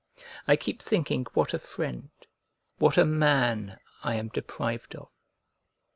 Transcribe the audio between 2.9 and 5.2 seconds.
a man, I am deprived of.